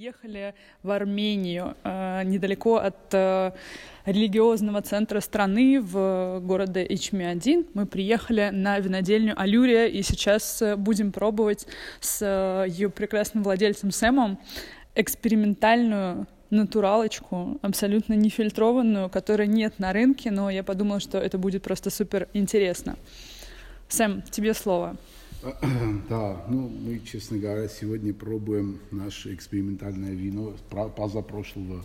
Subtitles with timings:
[0.00, 3.52] приехали в Армению, э, недалеко от э,
[4.06, 7.66] религиозного центра страны в городе Ичмиадин.
[7.74, 11.66] Мы приехали на винодельню Алюрия, и сейчас э, будем пробовать
[12.00, 12.24] с
[12.66, 14.38] ее прекрасным владельцем Сэмом
[14.94, 21.90] экспериментальную натуралочку, абсолютно нефильтрованную, которой нет на рынке, но я подумала, что это будет просто
[21.90, 22.96] супер интересно.
[23.90, 24.96] Сэм, тебе слово.
[26.08, 31.82] Да, ну мы, честно говоря, сегодня пробуем наше экспериментальное вино позапрошлого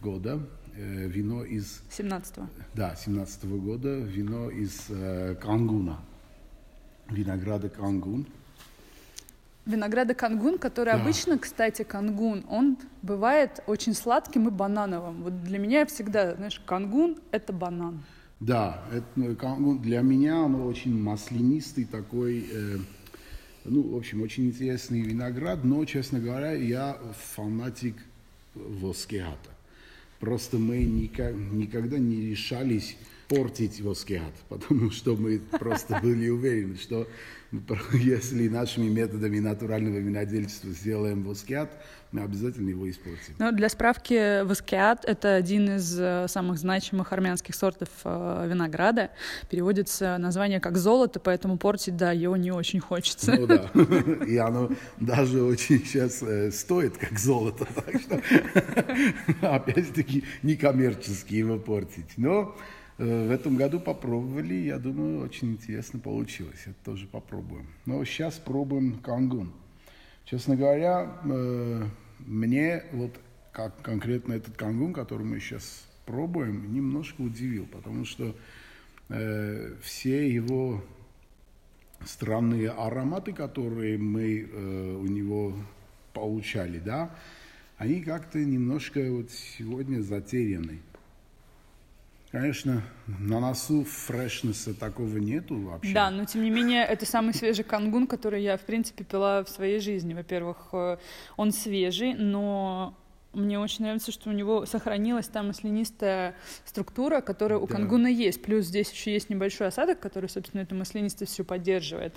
[0.00, 0.40] года.
[0.76, 1.82] Э, вино из...
[1.90, 2.46] 17-го.
[2.74, 3.98] Да, 17 -го года.
[3.98, 6.00] Вино из э, Кангуна.
[7.08, 8.26] Винограда Кангун.
[9.66, 11.00] Винограда кангун, который да.
[11.00, 15.22] обычно, кстати, кангун, он бывает очень сладким и банановым.
[15.22, 18.02] Вот для меня всегда, знаешь, кангун— это банан.
[18.40, 19.06] Да, это,
[19.58, 22.78] ну, для меня он очень маслянистый такой, э,
[23.66, 26.98] ну, в общем, очень интересный виноград, но, честно говоря, я
[27.34, 27.96] фанатик
[28.54, 29.50] воскеата.
[30.20, 32.96] Просто мы никак, никогда не решались
[33.28, 37.06] портить воскеат, потому что мы просто были уверены, что
[37.92, 41.70] если нашими методами натурального винодельчества сделаем воскиат,
[42.12, 43.34] мы обязательно его испортим.
[43.38, 49.10] Ну, для справки, воскиат— это один из э, самых значимых армянских сортов э, винограда.
[49.48, 53.32] Переводится название как «золото», поэтому портить, да, его не очень хочется.
[53.32, 53.70] Ну да,
[54.26, 58.20] и оно даже очень сейчас э, стоит как золото, так что
[59.54, 62.12] опять-таки некоммерчески его портить.
[62.16, 62.56] Но
[63.04, 66.60] в этом году попробовали, я думаю, очень интересно получилось.
[66.66, 67.66] Это тоже попробуем.
[67.86, 69.52] Но сейчас пробуем кангун.
[70.26, 71.82] Честно говоря, э,
[72.18, 73.18] мне вот
[73.52, 78.36] как конкретно этот кангун, который мы сейчас пробуем, немножко удивил, потому что
[79.08, 80.84] э, все его
[82.04, 85.54] странные ароматы, которые мы э, у него
[86.12, 87.14] получали, да,
[87.76, 90.80] они как-то немножко вот сегодня затеряны.
[92.32, 95.92] Конечно, на носу фрешнеса такого нету вообще.
[95.92, 99.48] Да, но тем не менее, это самый свежий кангун, который я, в принципе, пила в
[99.48, 100.14] своей жизни.
[100.14, 100.98] Во-первых, э,
[101.36, 102.94] он свежий, но
[103.32, 107.74] мне очень нравится, что у него сохранилась та маслянистая структура, которая у да.
[107.74, 108.42] кангуна есть.
[108.42, 112.14] Плюс здесь еще есть небольшой осадок, который, собственно, эту маслянистость все поддерживает.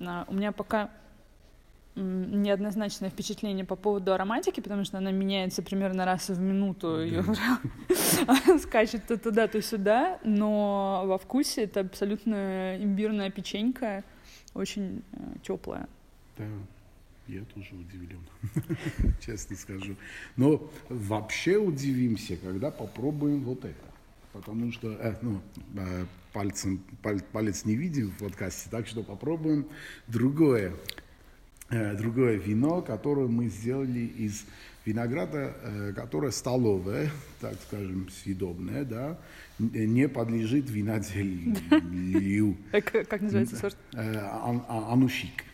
[0.00, 0.90] А, у меня пока
[1.96, 7.24] неоднозначное впечатление по поводу ароматики, потому что она меняется примерно раз в минуту, ее
[8.58, 14.04] скачет то туда, то сюда, но во вкусе это абсолютно имбирная печенька,
[14.54, 15.88] очень э, теплая.
[16.38, 16.44] Да,
[17.26, 18.20] я тоже удивлен,
[19.20, 19.96] честно скажу.
[20.36, 23.90] Но вообще удивимся, когда попробуем вот это.
[24.32, 25.40] Потому что, э, ну,
[25.76, 29.66] э, пальцем, палец, палец не видим в подкасте, так что попробуем
[30.06, 30.74] другое.
[31.70, 34.44] Э, другое вино, которое мы сделали из
[34.84, 37.10] винограда, э, которое столовое,
[37.40, 39.18] так скажем, съедобное, да,
[39.58, 42.56] не подлежит виноделию.
[42.72, 43.76] Как называется сорт?
[43.92, 45.44] Э, а, анушик.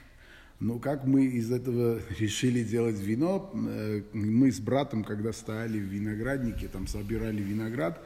[0.59, 3.51] Но как мы из этого решили делать вино,
[4.15, 8.03] мы с братом, когда стояли в винограднике, там собирали виноград,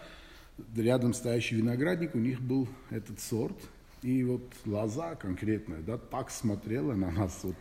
[0.76, 3.56] рядом стоящий виноградник, у них был этот сорт,
[4.02, 7.54] и вот лоза конкретная, да, так смотрела на нас, вот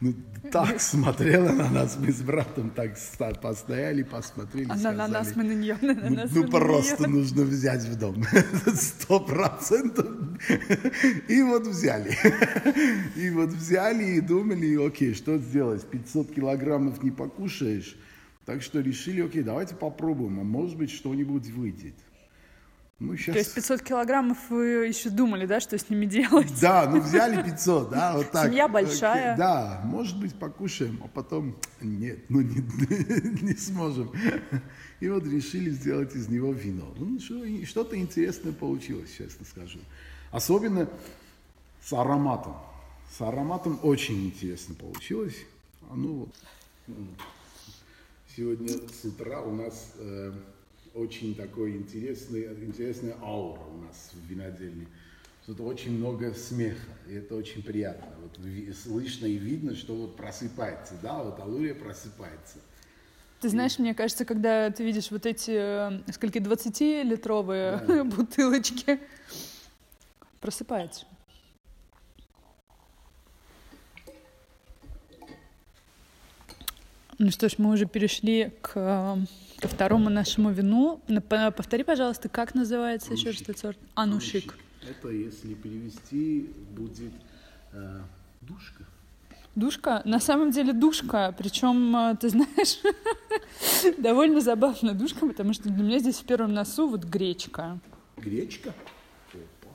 [0.00, 0.14] ну,
[0.50, 2.96] так смотрела на нас, мы с братом так
[3.42, 7.18] постояли, посмотрели, Она сказали, на нас, мы на нее, на ну, нас, ну просто нее.
[7.18, 8.24] нужно взять в дом,
[8.74, 10.08] сто процентов.
[11.28, 12.16] И вот взяли.
[13.14, 17.96] И вот взяли и думали, окей, что сделать, 500 килограммов не покушаешь,
[18.46, 21.94] так что решили, окей, давайте попробуем, а может быть что-нибудь выйдет.
[23.00, 23.32] Ну, сейчас...
[23.32, 26.60] То есть 500 килограммов вы еще думали, да, что с ними делать?
[26.60, 28.48] Да, ну взяли 500, да, вот так.
[28.48, 29.36] Семья большая.
[29.38, 32.56] Да, может быть, покушаем, а потом нет, ну не,
[33.42, 34.12] не сможем.
[35.00, 36.94] И вот решили сделать из него вино.
[36.98, 37.18] Ну,
[37.64, 39.78] что-то интересное получилось, честно скажу.
[40.30, 40.86] Особенно
[41.82, 42.54] с ароматом.
[43.16, 45.36] С ароматом очень интересно получилось.
[45.88, 46.28] А ну
[46.86, 46.96] вот,
[48.36, 49.92] сегодня с утра у нас...
[49.96, 50.32] Э,
[50.94, 54.86] очень такой интересный, интересная аура у нас в винодельне.
[55.46, 58.08] Тут очень много смеха, и это очень приятно.
[58.22, 58.38] Вот
[58.76, 62.58] слышно и видно, что вот просыпается, да, вот алурия просыпается.
[63.40, 68.04] Ты знаешь, мне кажется, когда ты видишь вот эти, э, сколько, 20-литровые да.
[68.16, 69.00] бутылочки,
[70.40, 71.06] просыпается.
[77.18, 79.18] Ну что ж, мы уже перешли к
[79.60, 81.00] ко второму нашему вину.
[81.28, 83.28] Повтори, пожалуйста, как называется Анушик.
[83.28, 83.78] еще раз этот сорт?
[83.94, 84.56] Анушик.
[84.88, 87.12] Это, если перевести, будет
[87.72, 88.00] э,
[88.40, 88.84] душка.
[89.54, 92.80] Душка, на самом деле душка, причем, э, ты знаешь,
[93.98, 97.78] довольно забавная душка, потому что для меня здесь в первом носу вот гречка.
[98.16, 98.72] Гречка?
[99.32, 99.72] Опа.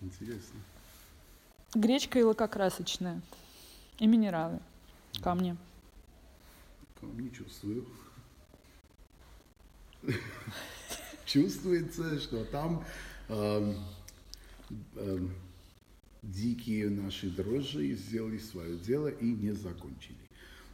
[0.00, 0.60] Интересно.
[1.74, 3.20] Гречка и лакокрасочная.
[3.98, 4.60] И минералы.
[5.22, 5.56] Камни.
[7.00, 7.86] Камни чувствую.
[11.24, 12.84] Чувствуется, что там
[13.28, 13.76] эм,
[14.96, 15.34] эм,
[16.22, 20.18] дикие наши дрожжи сделали свое дело и не закончили.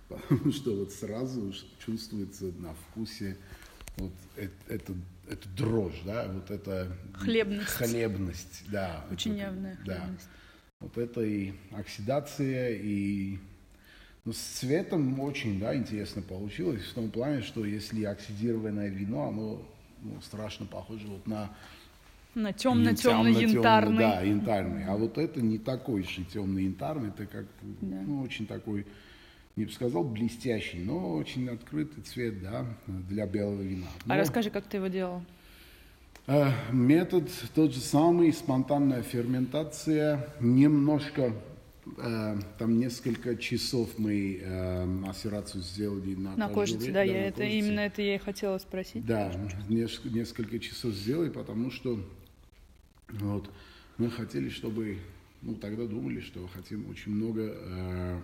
[0.09, 1.53] Потому что вот сразу
[1.85, 3.37] чувствуется на вкусе
[3.97, 4.95] вот это,
[5.29, 10.01] это, дрожь, да, вот это хлебность, хлебность да, очень вот явная это, да.
[10.01, 10.29] хлебность.
[10.81, 13.39] Вот это и оксидация и
[14.27, 19.63] ну, с цветом очень, да, интересно получилось в том плане, что если оксидированное вино, оно
[20.03, 21.51] ну, страшно похоже вот на
[22.35, 23.99] на темно-темно-янтарный.
[23.99, 24.85] Да, янтарный.
[24.85, 27.47] А вот это не такой же темно-янтарный, это как
[27.81, 27.97] да.
[28.07, 28.85] ну, очень такой,
[29.55, 33.87] не бы сказал блестящий, но очень открытый цвет, да, для белого вина.
[34.05, 35.23] А но, а расскажи, как ты его делал?
[36.27, 41.33] Э, метод тот же самый, спонтанная ферментация, немножко
[42.59, 46.87] там несколько часов мы э, массерацию сделали на, на кожице.
[46.87, 47.59] Да, да, я это, кожице.
[47.59, 49.07] именно это я и хотела спросить.
[49.07, 49.33] Да,
[49.69, 52.01] несколько, несколько часов сделали, потому что
[53.09, 53.51] вот.
[53.99, 54.99] Мы хотели, чтобы,
[55.43, 58.21] ну тогда думали, что хотим очень много э,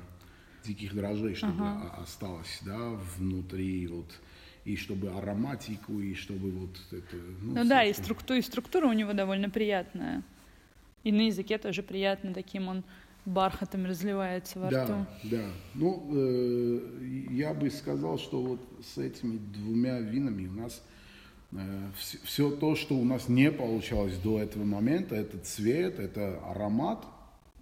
[0.65, 2.03] диких дрожжей, чтобы ага.
[2.03, 4.13] осталось, да, внутри вот
[4.65, 7.17] и чтобы ароматику, и чтобы вот это...
[7.41, 10.23] Ну, ну да, и, структура, и структура у него довольно приятная.
[11.03, 12.85] И на языке тоже приятно, таким он
[13.25, 15.07] бархатом разливается во да, рту.
[15.25, 20.83] Да, ну, э, я бы сказал, что вот с этими двумя винами у нас
[21.55, 21.91] Э,
[22.25, 27.05] все то, что у нас не получалось до этого момента, это цвет, это аромат,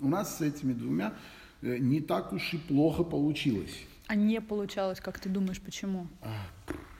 [0.01, 1.15] у нас с этими двумя
[1.63, 3.77] э, не так уж и плохо получилось.
[4.07, 6.07] А не получалось, как ты думаешь, почему?
[6.23, 6.47] А,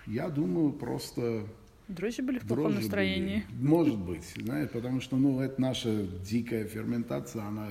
[0.07, 1.47] я думаю, просто...
[1.89, 3.45] Дрожжи были в плохом настроении?
[3.51, 3.69] Были.
[3.69, 7.69] Может быть, знаешь, потому что, ну, это наша дикая ферментация, она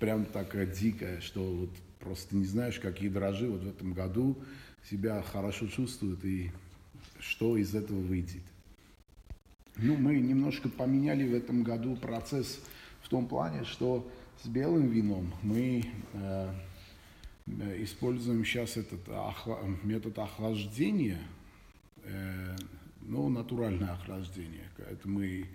[0.00, 1.70] прям такая дикая, что вот
[2.00, 4.36] просто не знаешь, какие дрожжи вот в этом году
[4.90, 6.50] себя хорошо чувствуют и
[7.20, 8.42] что из этого выйдет.
[9.76, 12.60] Ну, мы немножко поменяли в этом году процесс
[13.02, 14.10] в том плане, что
[14.42, 16.54] с белым вином мы э,
[17.78, 21.20] используем сейчас этот охла метод охлаждения,
[22.04, 22.56] э,
[23.02, 24.68] ну, натуральное охлаждение.
[24.78, 25.46] Это мы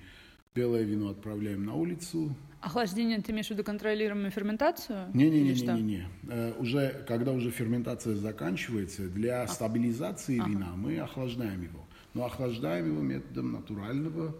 [0.54, 2.36] белое вино отправляем на улицу.
[2.66, 5.12] Охлаждение, ты имеешь в виду контролируемую ферментацию?
[5.14, 9.48] Не-не-не, не, э, уже, когда уже ферментация заканчивается, для а.
[9.48, 10.50] стабилизации ага.
[10.50, 11.86] вина мы охлаждаем его.
[12.16, 14.36] Но охлаждаем его методом натурального,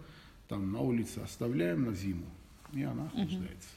[0.48, 2.26] там на улице оставляем на зиму,
[2.72, 3.70] и она охлаждается.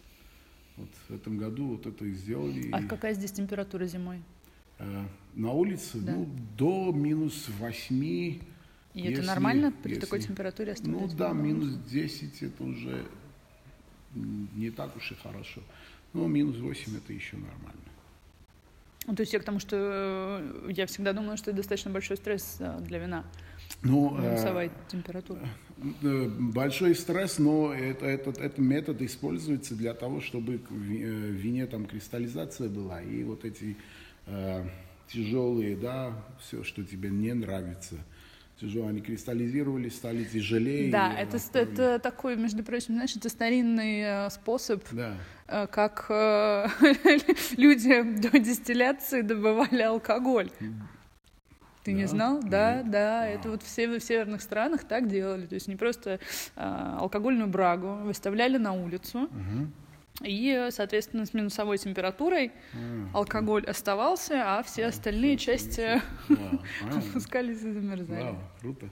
[0.77, 0.77] Угу.
[0.77, 2.71] Вот в этом году вот это и сделали.
[2.71, 4.23] А какая здесь температура зимой?
[4.79, 5.05] Э,
[5.35, 6.15] на улице, да.
[6.15, 8.41] ну, до минус 8 и
[8.93, 11.01] если, это нормально при если, такой температуре оставлять?
[11.01, 13.05] Ну да, минус 10 это уже
[14.15, 15.61] не так уж и хорошо.
[16.13, 17.81] Но минус 8 это еще нормально.
[19.07, 22.17] Ну, то есть я к тому, что э, я всегда думала, что это достаточно большой
[22.17, 23.25] стресс э, для вина.
[23.81, 25.41] Ну, Минусовая э, температура.
[26.03, 31.85] Э, большой стресс, но это, этот, этот метод используется для того, чтобы в вине там
[31.85, 33.01] кристаллизация была.
[33.01, 33.77] И вот эти
[34.27, 34.67] э,
[35.07, 37.95] тяжелые, да, все, что тебе не нравится–
[38.59, 40.91] тяжело, они кристаллизировались, стали тяжелее.
[40.91, 45.15] Да, это, это такой, между прочим, знаешь, это старинный э, способ, да.
[45.47, 46.67] Э, как э,
[47.57, 50.51] люди до дистилляции добывали алкоголь.
[51.83, 51.97] Ты да?
[51.97, 52.41] не знал?
[52.43, 52.91] Да, Нет.
[52.91, 53.23] да.
[53.23, 53.27] А.
[53.27, 55.45] Это вот все в северных странах так делали.
[55.45, 56.19] То есть не просто
[56.55, 59.23] э, алкогольную брагу выставляли на улицу.
[59.23, 59.67] Угу
[60.21, 63.71] и, соответственно, с минусовой температурой а, алкоголь да.
[63.71, 66.01] оставался, а все остальные части
[66.79, 68.23] опускались и замерзали.
[68.23, 68.89] Вау, круто.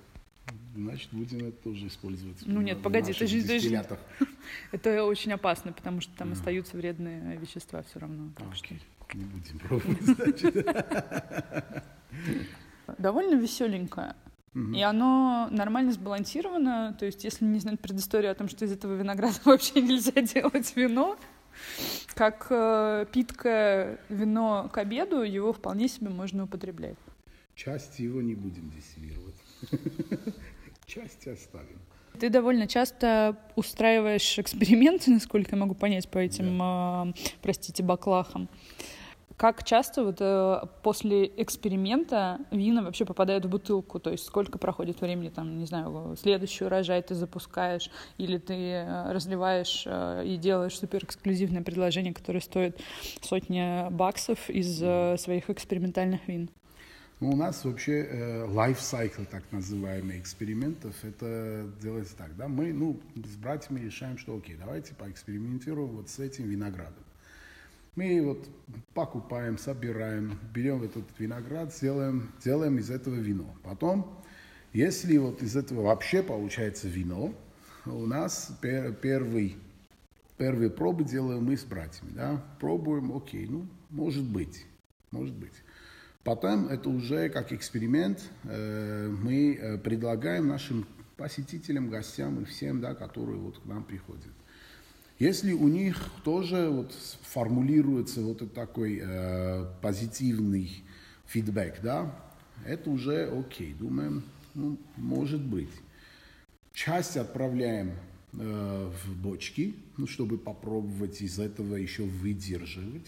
[0.75, 2.37] Значит, будем это тоже использовать.
[2.45, 3.99] Ну нет, погоди, это же, это
[4.71, 8.29] это очень опасно, потому что там остаются вредные вещества все равно.
[9.13, 10.67] Не будем пробовать, значит.
[12.97, 14.15] Довольно веселенькая.
[14.53, 16.95] И оно нормально сбалансировано.
[16.99, 20.75] То есть, если не знать предысторию о том, что из этого винограда вообще нельзя делать
[20.75, 21.17] вино,
[22.15, 26.97] как э, питкое вино к обеду, его вполне себе можно употреблять.
[27.55, 29.35] Часть его не будем дистиллировать.
[30.85, 31.79] Часть оставим.
[32.19, 37.07] Ты довольно часто устраиваешь эксперименты, насколько я могу понять, по этим, да.
[37.07, 38.49] э, простите, баклахам.
[39.37, 43.99] Как часто вот э, после эксперимента вина вообще попадают в бутылку?
[43.99, 49.11] То есть сколько проходит времени, там, не знаю, следующий урожай ты запускаешь, или ты э,
[49.11, 52.81] разливаешь э, и делаешь супер эксклюзивное предложение, которое стоит
[53.21, 56.49] сотни баксов из э, своих экспериментальных вин?
[57.19, 62.73] Ну, у нас вообще э, life cycle, так называемый, экспериментов, это делается так, да, мы,
[62.73, 67.06] ну, с братьями решаем, что окей, давайте поэкспериментируем вот с этим виноградом.
[67.97, 68.47] Мы вот
[68.93, 73.57] покупаем, собираем, берем этот виноград, делаем, делаем из этого вино.
[73.63, 74.21] Потом,
[74.71, 77.33] если вот из этого вообще получается вино,
[77.87, 79.57] у нас пер, первый,
[80.37, 84.67] первые пробы делаем мы с братьями, да, пробуем, окей, ну, может быть,
[85.09, 85.63] может быть.
[86.23, 90.85] Потом это уже как эксперимент э, мы э, предлагаем нашим
[91.15, 94.36] посетителям, гостям и всем, да, которые вот к нам приходят.
[95.19, 96.93] Если у них тоже вот
[97.23, 100.83] формулируется вот такой э, позитивный
[101.25, 102.13] фидбэк, да,
[102.65, 105.71] это уже окей, думаем, ну, может быть.
[106.71, 107.93] Часть отправляем
[108.33, 113.07] э, в бочки, ну, чтобы попробовать из этого еще выдерживать.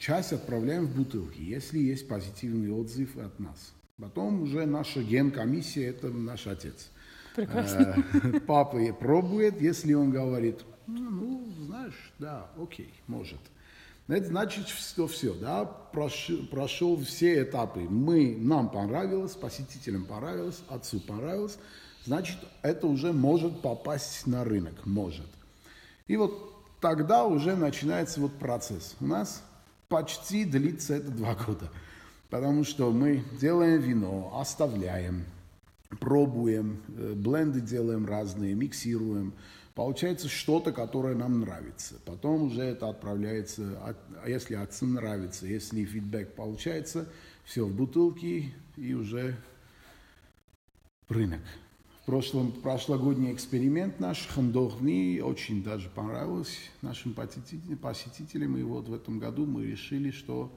[0.00, 3.72] Часть отправляем в бутылки, если есть позитивный отзыв от нас.
[3.96, 6.90] Потом уже наша генкомиссия, это наш отец.
[7.36, 8.04] Прекрасно.
[8.12, 13.40] Э, папа пробует, если он говорит, ну, знаешь, да, окей, может.
[14.08, 17.80] Это значит, что все, да, прошел, прошел все этапы.
[17.80, 21.58] Мы, нам понравилось, посетителям понравилось, отцу понравилось,
[22.04, 25.26] значит, это уже может попасть на рынок, может.
[26.06, 28.94] И вот тогда уже начинается вот процесс.
[29.00, 29.42] У нас
[29.88, 31.68] почти длится это два года,
[32.30, 35.24] потому что мы делаем вино, оставляем,
[35.98, 39.34] пробуем, э, бленды делаем разные, миксируем,
[39.76, 41.96] Получается что-то, которое нам нравится.
[42.06, 43.78] Потом уже это отправляется,
[44.24, 47.06] а если отцу нравится, если фидбэк получается,
[47.44, 49.36] все в бутылке и уже
[51.10, 51.42] рынок.
[52.00, 58.56] В прошлом, прошлогодний эксперимент наш, Хандохни, очень даже понравился нашим посетителям.
[58.56, 60.50] И вот в этом году мы решили, что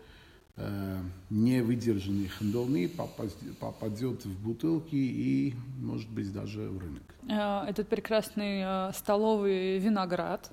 [1.29, 7.03] невыдержанный хандовны попадет в бутылки и, может быть, даже в рынок.
[7.29, 10.51] Э, этот прекрасный э, столовый виноград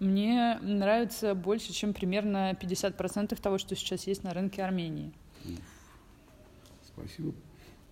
[0.00, 5.12] мне нравится больше, чем примерно 50% того, что сейчас есть на рынке Армении.
[6.86, 7.32] Спасибо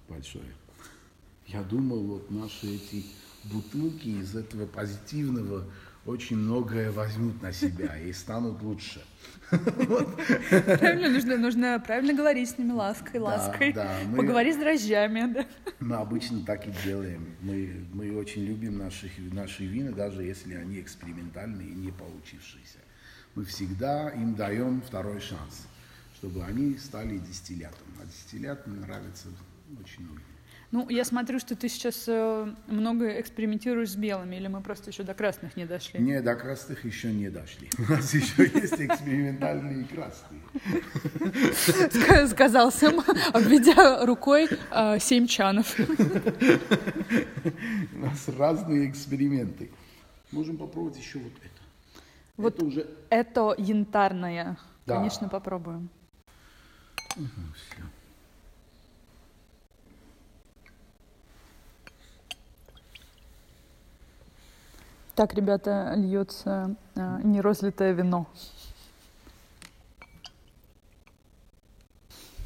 [0.09, 0.45] большое.
[1.47, 3.07] Я думал, вот наши эти
[3.45, 5.65] бутылки из этого позитивного
[6.07, 9.05] очень многое возьмут на себя и станут лучше.
[9.51, 13.73] Правильно, нужно, нужно правильно говорить с ними лаской, лаской.
[13.73, 15.33] Да, да, мы, Поговори с дрожжами.
[15.33, 15.47] Да.
[15.81, 17.37] Мы обычно так и делаем.
[17.41, 22.79] Мы, мы очень любим наши, наши вина, даже если они экспериментальные и не получившиеся.
[23.35, 25.67] Мы всегда им даем второй шанс,
[26.17, 27.87] чтобы они стали дистиллятом.
[28.01, 29.29] А дистиллят мне нравится
[29.81, 30.21] очень много.
[30.77, 35.05] Ну, я смотрю, что ты сейчас э, много экспериментируешь с белыми, или мы просто еще
[35.05, 35.99] до красных не дошли?
[35.99, 37.71] Не, до красных еще не дошли.
[37.79, 40.43] У нас еще есть экспериментальные красные.
[42.29, 43.01] Сказал Сэм,
[43.33, 45.81] обведя рукой э, семь чанов.
[45.81, 45.85] У
[47.99, 49.71] нас разные эксперименты.
[50.31, 51.63] Можем попробовать еще вот это.
[52.37, 52.87] Вот это уже...
[53.09, 54.59] Это янтарное.
[54.85, 54.97] Да.
[54.97, 55.89] Конечно, попробуем.
[57.17, 57.83] Угу, все.
[65.17, 68.27] Так, ребята, льется э, нерозлитое вино.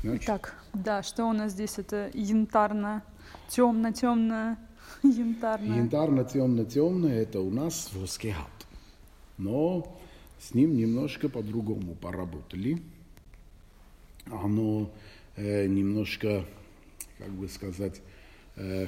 [0.02, 0.26] Значит.
[0.26, 1.80] Так, да, что у нас здесь?
[1.80, 3.02] Это янтарно,
[3.48, 4.56] темно, темно,
[5.02, 5.74] янтарно.
[5.74, 7.08] Янтарно, темно, темно.
[7.08, 8.46] Это у нас воскехат.
[9.36, 10.00] Но
[10.38, 12.80] с ним немножко по-другому поработали.
[14.26, 14.88] Оно
[15.34, 16.44] э, немножко,
[17.18, 18.00] как бы сказать,
[18.54, 18.86] э,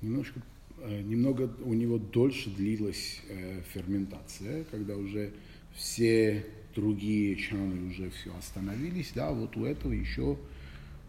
[0.00, 0.40] немножко
[0.86, 5.32] немного у него дольше длилась э, ферментация, когда уже
[5.74, 6.44] все
[6.74, 10.36] другие чаны уже все остановились, да, вот у этого еще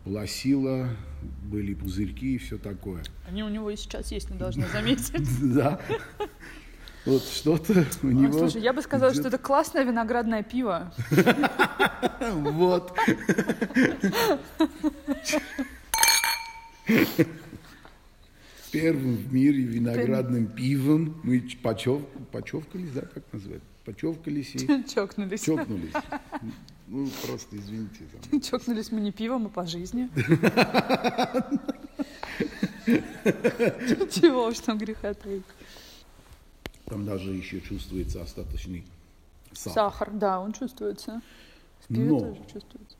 [0.06, 0.90] была сила,
[1.44, 3.04] были пузырьки и все такое.
[3.28, 5.28] Они у него и сейчас есть, не должны заметить.
[5.54, 5.80] Да.
[7.06, 8.34] Вот что-то у а, него...
[8.34, 10.94] Слушай, я бы сказала, что это классное виноградное пиво.
[12.34, 12.96] Вот
[18.72, 22.02] первым в мире виноградным пивом мы почев,
[22.32, 23.64] почевкались, да, как называют?
[23.86, 24.84] Почевкались и...
[24.94, 25.44] Чокнулись.
[25.44, 25.94] Чокнулись.
[26.88, 28.00] Ну, просто извините.
[28.30, 28.42] Там.
[28.42, 30.10] Чокнулись мы не пивом, а по жизни.
[34.10, 35.46] Чего уж там греха таить.
[36.86, 38.84] Там даже еще чувствуется остаточный
[39.54, 39.74] сахар.
[39.74, 41.22] Сахар, да, он чувствуется.
[41.80, 42.98] В пиве Но- тоже чувствуется.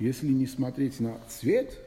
[0.00, 1.78] Если не смотреть на цвет,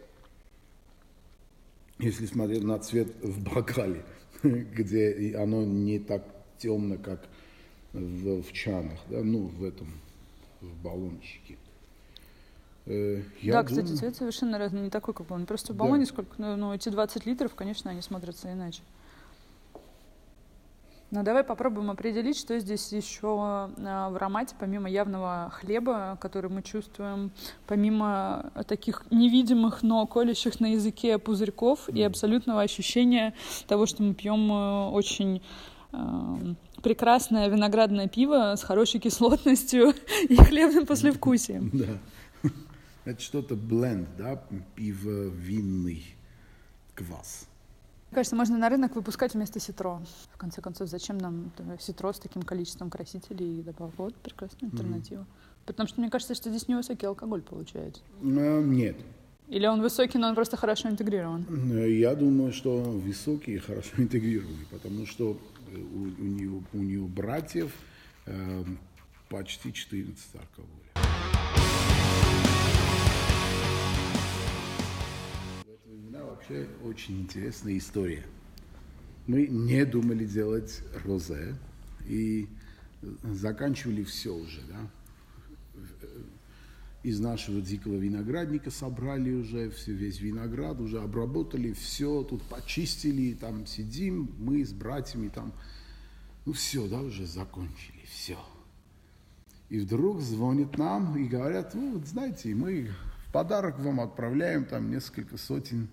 [2.01, 4.03] если смотреть на цвет в бокале,
[4.43, 6.23] где оно не так
[6.57, 7.27] темно, как
[7.93, 9.87] в, в чанах, да, ну, в этом,
[10.61, 11.57] в баллончике.
[12.85, 15.45] Э, я да, кстати, думаю- цвет совершенно разный, не такой, как он.
[15.45, 15.83] Просто в Да.
[15.83, 18.81] баллоне сколько, ну, ну, эти 20 литров, конечно, они смотрятся иначе.
[21.11, 26.63] Ну, давай попробуем определить, что здесь еще а, в аромате, помимо явного хлеба, который мы
[26.63, 27.31] чувствуем,
[27.67, 33.33] помимо таких невидимых, но колющих на языке пузырьков и абсолютного ощущения
[33.67, 35.41] того, что мы пьем э, очень
[35.91, 39.93] эм, прекрасное виноградное пиво с хорошей кислотностью
[40.29, 41.71] и хлебным послевкусием.
[42.43, 42.51] Да.
[43.03, 44.41] Это что-то бленд, да,
[44.75, 46.05] пиво-винный
[46.95, 47.50] квас.
[48.11, 50.01] Мне кажется, можно на рынок выпускать вместо ситро.
[50.33, 51.49] В конце концов, зачем нам
[51.79, 53.93] ситро с таким количеством красителей и добавок?
[53.97, 55.25] Вот прекрасная альтернатива.
[55.65, 58.01] Потому что мне кажется, что здесь невысокий алкоголь получается.
[58.21, 58.97] Э, Нет,
[59.47, 61.45] Или он высокий, но он просто хорошо интегрирован.
[61.71, 65.37] Э, Я думаю, что он высокий и хорошо интегрированный, потому что
[65.71, 67.71] э, у, у нее, у нее братьев
[68.25, 68.63] э,
[69.29, 70.80] почти 14 алкоголя.
[76.51, 78.23] Вообще очень интересная история.
[79.27, 81.55] Мы не думали делать розе
[82.07, 82.47] и
[83.23, 84.89] заканчивали все уже, да.
[87.03, 93.65] Из нашего дикого виноградника собрали уже все, весь виноград, уже обработали все, тут почистили, там
[93.65, 95.51] сидим, мы с братьями там,
[96.45, 98.37] ну все, да, уже закончили, все.
[99.69, 102.91] И вдруг звонят нам и говорят, ну, вот знаете, мы
[103.27, 105.87] в подарок вам отправляем там несколько сотен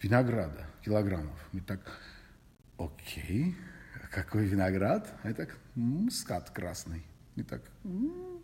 [0.00, 1.38] винограда, килограммов.
[1.52, 1.80] Мы так,
[2.78, 3.54] окей,
[4.02, 5.12] а какой виноград?
[5.22, 7.02] Это мускат красный.
[7.36, 8.38] И так, «М,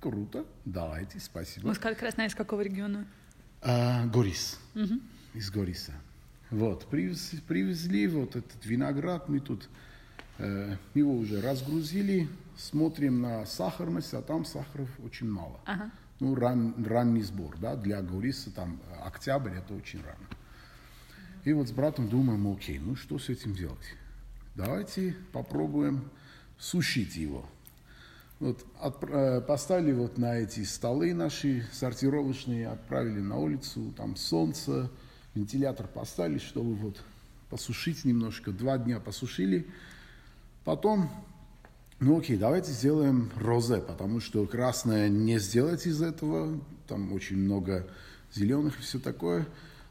[0.00, 1.68] круто, давайте, спасибо.
[1.68, 3.06] Мускат красная из какого региона?
[3.62, 4.58] А, Горис.
[5.34, 5.92] Из Гориса.
[6.50, 9.68] Вот, привез- привезли вот этот виноград, мы тут
[10.38, 15.60] э, его уже разгрузили, смотрим на сахарность, а там сахаров очень мало.
[15.64, 15.90] Ага.
[16.20, 20.26] Ну, ран- ранний сбор, да, для Гориса там э, октябрь, это очень рано.
[21.44, 23.94] И вот с братом думаем, окей, ну что с этим делать?
[24.54, 26.10] Давайте попробуем
[26.58, 27.44] сушить его.
[28.40, 34.90] Вот отпра- э, поставили вот на эти столы наши сортировочные, отправили на улицу, там солнце,
[35.34, 37.02] вентилятор поставили, чтобы вот
[37.50, 38.50] посушить немножко.
[38.50, 39.66] Два дня посушили.
[40.64, 41.10] Потом,
[42.00, 47.86] ну окей, давайте сделаем розе, потому что красное не сделать из этого, там очень много
[48.32, 49.46] зеленых и все такое.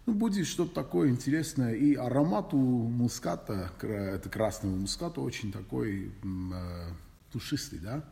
[0.06, 1.74] Ну, будет что-то такое интересное.
[1.76, 6.90] И аромат у муската, это красного муската, очень такой э,
[7.32, 8.04] душистый, да?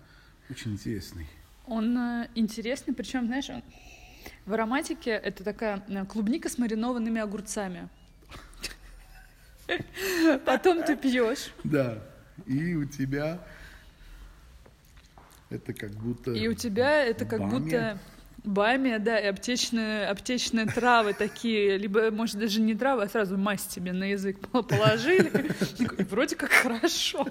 [0.50, 1.28] Очень интересный.
[1.68, 3.64] Он э, интересный, причем, знаешь, он-
[4.46, 7.90] в ароматике это такая э, клубника с маринованными огурцами.
[10.46, 12.02] Потом ты пьешь, Да.
[12.46, 13.40] И у тебя
[15.50, 16.32] это как будто...
[16.32, 18.00] и у тебя это как будто
[18.44, 23.66] бамия, да, и аптечные, аптечные травы такие, либо, может, даже не травы, а сразу мазь
[23.66, 25.52] тебе на язык пол- положили.
[25.80, 27.26] И вроде как хорошо.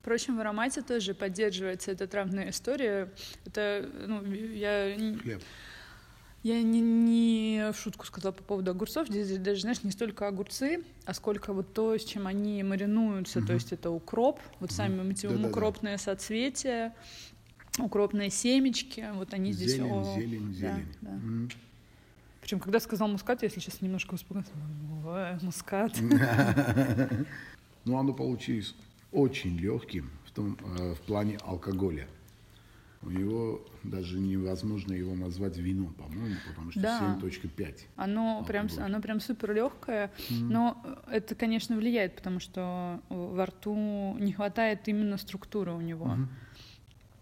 [0.00, 3.12] Впрочем, в аромате тоже поддерживается эта травная история.
[3.44, 5.42] Это, ну, я Хлеб.
[6.44, 9.08] Я не, не в шутку сказала по поводу огурцов.
[9.08, 13.44] Здесь даже, знаешь, не столько огурцы, а сколько вот то, с чем они маринуются.
[13.44, 15.48] То есть это укроп, вот сами Да-да-да.
[15.48, 16.94] укропные соцветия,
[17.78, 19.04] укропные семечки.
[19.14, 19.72] Вот они здесь...
[19.72, 20.86] Зелень, о, зелень, зелень.
[21.00, 21.10] да.
[21.10, 21.48] М.
[22.40, 24.48] Причем, когда сказал мускат, я, если честно, немножко испугалась.
[25.42, 25.96] Мускат.
[27.84, 28.74] Но оно получилось
[29.12, 32.06] очень легким в, том, э, в плане алкоголя.
[33.02, 37.18] У него даже невозможно его назвать вином, по-моему, потому что Да.
[37.22, 37.82] 7.5.
[37.94, 38.84] Оно прям, Алкоголь.
[38.84, 45.18] оно прям супер легкое, но это, конечно, влияет, потому что во рту не хватает именно
[45.18, 46.16] структуры у него.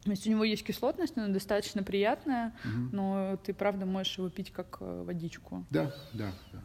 [0.05, 2.53] То есть у него есть кислотность, она достаточно приятная,
[2.93, 5.65] но ты правда можешь его пить как э, водичку.
[5.71, 6.61] Да, да, да.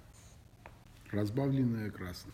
[1.12, 2.34] Разбавленное красное.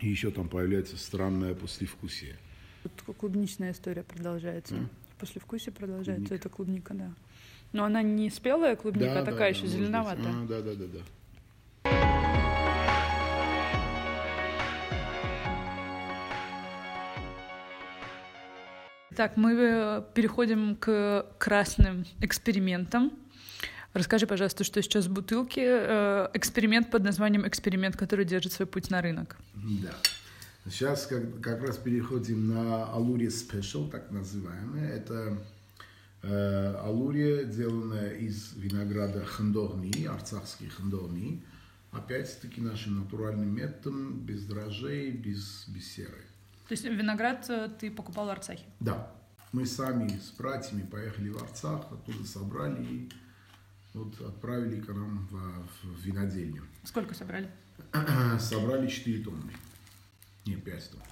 [0.00, 2.36] И еще там появляется странное послевкусие.
[2.84, 4.88] Вот клубничная история продолжается.
[5.18, 6.34] После вкуса продолжается Клубника.
[6.34, 7.14] эта клубника, да.
[7.72, 9.70] Но она не спелая клубника, да, а да, такая да, еще быть.
[9.70, 10.26] зеленоватая.
[10.28, 10.98] А, да, да, да, да.
[19.16, 23.12] Так, мы э, переходим к красным экспериментам.
[23.92, 25.62] Расскажи, пожалуйста, что сейчас в бутылке.
[25.64, 29.36] Э, Эксперимент под названием «Эксперимент, который держит свой путь на рынок».
[29.54, 29.94] Да.
[30.68, 34.90] Сейчас как, как раз переходим на Алурия Special, так называемое.
[34.90, 35.38] Это
[36.22, 41.44] э, Алурия, сделанная из винограда хандорни, арцахский хандорни.
[41.92, 46.24] Опять-таки нашим натуральным методом, без дрожжей, без, без серы.
[46.68, 48.64] То есть виноград э, ты покупал в Арцахе?
[48.80, 49.10] Да.
[49.52, 53.10] Мы сами с братьями поехали в Арцах, оттуда собрали и
[53.92, 56.64] вот отправили к нам в, в винодельню.
[56.82, 57.48] Сколько собрали?
[58.40, 59.52] Собрали 4 тонны.
[60.46, 61.02] Не, 5 тонн.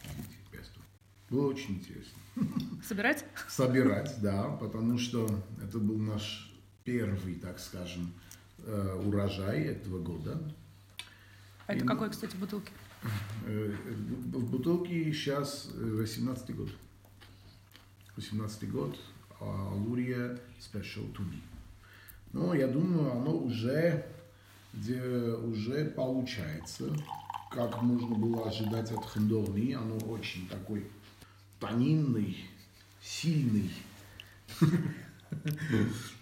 [0.50, 0.82] 5 тонн.
[1.30, 2.18] Было очень интересно.
[2.82, 3.24] Собирать?
[3.48, 6.52] Собирать, да, потому что это был наш
[6.84, 8.12] первый, так скажем,
[8.58, 10.40] э, урожай этого года.
[11.66, 12.72] А это и, какой, кстати, бутылки?
[13.46, 13.74] Э,
[14.32, 16.68] в бутылке сейчас 18 год.
[18.16, 18.98] 18 год,
[19.40, 21.40] Алурия Special to be.
[22.32, 24.06] Но я думаю, оно уже,
[24.72, 26.94] где уже получается,
[27.50, 29.72] как можно было ожидать от Хендорни.
[29.72, 30.86] Оно очень такой
[31.60, 32.44] тонинный,
[33.02, 33.70] сильный.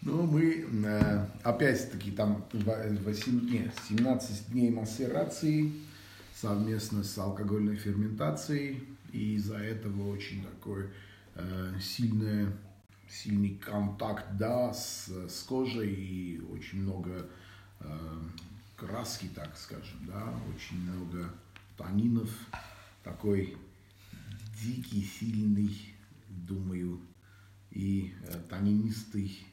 [0.03, 5.73] Ну, мы, э, опять-таки, там 8, нет, 17 дней массерации
[6.41, 8.83] совместно с алкогольной ферментацией.
[9.13, 10.89] И из-за этого очень такой
[11.35, 12.47] э, сильный,
[13.09, 17.29] сильный контакт да, с, с кожей и очень много
[17.81, 18.19] э,
[18.77, 21.31] краски, так скажем, да, очень много
[21.77, 22.31] танинов,
[23.03, 23.57] такой
[24.63, 25.77] дикий, сильный,
[26.29, 27.01] думаю,
[27.71, 29.45] и э, танинистый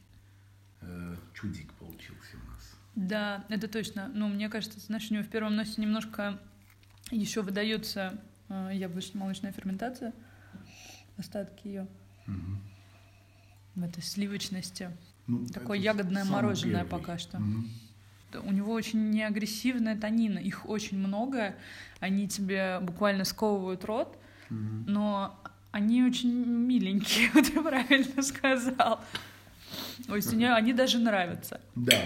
[0.81, 2.75] э, чудик получился у нас.
[2.95, 4.09] Да, это точно.
[4.13, 6.39] Ну, мне кажется, знаешь, у него в первом носе немножко
[7.11, 10.13] еще выдается э, яблочно-молочная ферментация,
[11.17, 11.87] остатки ее
[12.27, 12.57] угу.
[13.75, 14.91] в этой сливочности.
[15.27, 16.89] Ну, Такое ягодное мороженое первый.
[16.89, 17.37] пока что.
[17.37, 18.47] Угу.
[18.47, 21.55] У него очень неагрессивная тонина, их очень много,
[21.99, 24.17] они тебе буквально сковывают рот,
[24.49, 24.57] угу.
[24.85, 25.41] но
[25.71, 29.01] они очень миленькие, вот ты правильно сказал.
[30.05, 31.61] То есть мне они даже нравятся.
[31.75, 31.99] Да.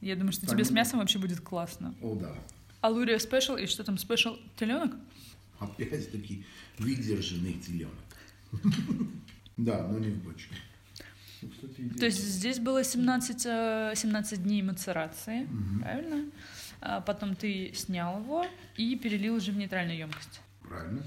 [0.00, 1.94] Я думаю, что тебе с мясом вообще будет классно.
[2.02, 2.34] О, да.
[2.82, 4.94] Алурия special, и что там, special теленок?
[5.60, 6.44] Опять-таки,
[6.78, 7.94] выдержанный теленок.
[9.56, 10.54] Да, но не в бочке.
[11.98, 13.42] То есть здесь было 17,
[13.98, 15.48] 17 э, дней мацерации,
[15.80, 16.30] правильно?
[16.80, 20.40] А потом ты снял его и перелил уже в нейтральную емкость.
[20.62, 21.06] Правильно.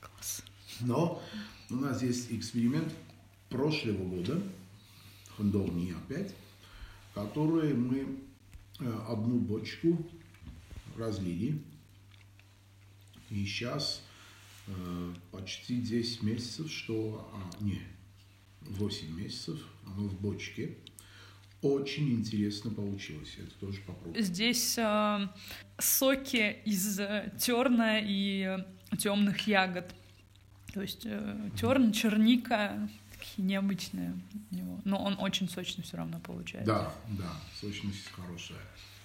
[0.00, 0.42] Класс.
[0.80, 1.22] Но
[1.70, 2.92] у нас есть эксперимент
[3.48, 4.40] прошлого года,
[5.36, 6.34] Хондовни опять,
[7.14, 8.18] который мы
[8.80, 9.98] э, одну бочку
[10.96, 11.62] разлили.
[13.30, 14.02] И сейчас
[14.66, 17.30] э, почти 10 месяцев, что...
[17.32, 17.80] А, не,
[18.60, 20.76] 8 месяцев, оно в бочке.
[21.62, 23.34] Очень интересно получилось.
[23.38, 24.22] Это тоже попробую.
[24.22, 25.28] Здесь э,
[25.78, 28.58] соки из э, терна и
[28.90, 29.94] э, темных ягод.
[30.72, 34.14] То есть э, терн, черника, такие необычные
[34.50, 34.80] у него.
[34.84, 36.72] Но он очень сочный все равно получается.
[36.72, 38.58] Да, да, сочность хорошая.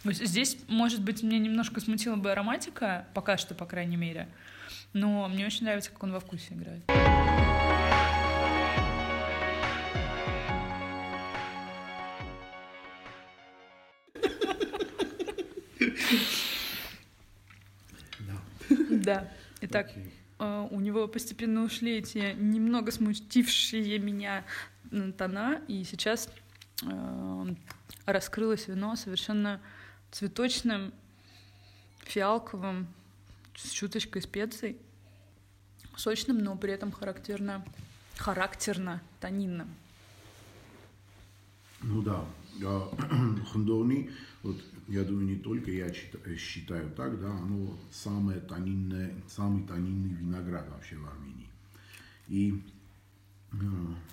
[0.04, 4.28] Есть здесь, может быть, мне немножко смутила бы ароматика, пока что, по крайней мере.
[4.94, 6.82] Но мне очень нравится, как он во вкусе играет.
[18.90, 19.32] Да.
[19.62, 19.92] Итак,
[20.40, 24.46] э, у него постепенно ушли эти немного смутившие меня
[25.18, 26.30] тона, и сейчас
[26.84, 27.46] э,
[28.06, 29.60] раскрылось вино совершенно
[30.12, 30.94] цветочным,
[32.04, 32.88] фиалковым,
[33.56, 34.78] с чуточкой специй,
[35.96, 37.66] сочным, но при этом характерно,
[38.18, 39.70] характерно тонинным.
[41.82, 42.26] Ну да,
[43.52, 44.12] Хондони,
[44.44, 45.92] вот я думаю, не только я
[46.38, 51.50] считаю так, да, оно самое тонинное, самый тонинный виноград вообще в Армении.
[52.28, 52.62] И
[53.52, 53.56] э,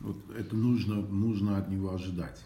[0.01, 2.45] вот это нужно, нужно от него ожидать.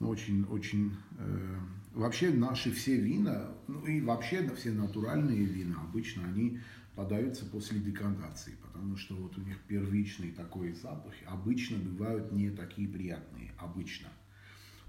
[0.00, 1.58] Очень, очень э,
[1.98, 6.60] Вообще наши все вина, ну и вообще все натуральные вина, обычно они
[6.94, 12.86] подаются после декантации, потому что вот у них первичный такой запах, обычно бывают не такие
[12.86, 14.10] приятные, обычно.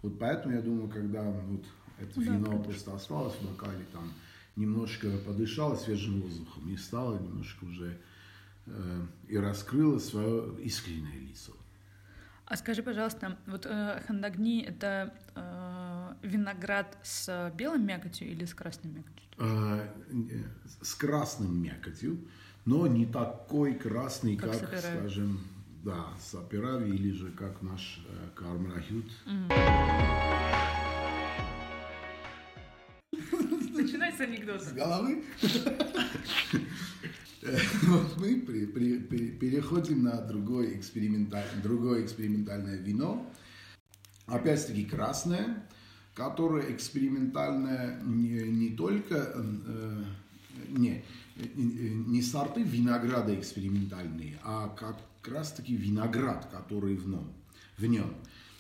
[0.04, 1.66] Вот поэтому я думаю, когда вот
[1.98, 4.14] это да, вино просто осталось в бокале, там
[4.56, 7.98] немножко подышало свежим воздухом и стало немножко уже
[8.68, 11.54] э, и раскрыло свое искреннее лицо.
[12.50, 18.96] А скажи, пожалуйста, вот э, хандагни это э, виноград с белым мякотью или с красным
[18.96, 19.30] мякотью?
[19.38, 19.88] Э,
[20.82, 22.28] с красным мякотью,
[22.66, 25.42] но не такой красный, как, как скажем,
[25.86, 29.06] да, саперави или же как наш э, кармрахют.
[33.12, 34.66] Начинай с анекдота.
[34.66, 35.24] С головы?
[37.84, 43.26] Вот мы при, при, при, переходим на другое, эксперименталь, другое экспериментальное вино.
[44.26, 45.68] Опять-таки красное,
[46.14, 49.34] которое экспериментальное не, не только...
[49.36, 50.04] Э,
[50.68, 51.04] не,
[51.56, 57.32] не сорты винограда экспериментальные, а как раз таки виноград, который в нем.
[57.78, 58.14] В нем.